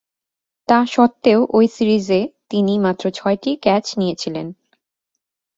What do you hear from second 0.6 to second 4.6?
তাসত্ত্বেও ঐ সিরিজে তিনি মাত্র ছয়টি ক্যাচ নিয়েছিলেন।